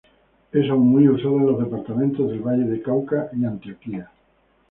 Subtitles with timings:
[0.51, 4.09] Es aún muy usada en los departamentos del Valle del Cauca y Antioquia.